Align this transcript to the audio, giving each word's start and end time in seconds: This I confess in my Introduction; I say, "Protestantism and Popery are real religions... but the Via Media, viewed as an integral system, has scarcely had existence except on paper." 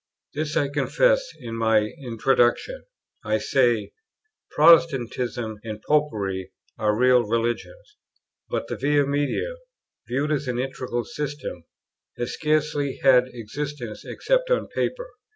This 0.33 0.57
I 0.57 0.67
confess 0.67 1.29
in 1.41 1.55
my 1.55 1.91
Introduction; 1.99 2.85
I 3.23 3.37
say, 3.37 3.91
"Protestantism 4.49 5.59
and 5.63 5.79
Popery 5.83 6.51
are 6.79 6.97
real 6.97 7.21
religions... 7.21 7.97
but 8.49 8.67
the 8.67 8.77
Via 8.77 9.05
Media, 9.05 9.53
viewed 10.07 10.31
as 10.31 10.47
an 10.47 10.57
integral 10.57 11.03
system, 11.05 11.65
has 12.17 12.33
scarcely 12.33 12.97
had 13.03 13.27
existence 13.27 14.03
except 14.03 14.49
on 14.49 14.69
paper." 14.69 15.07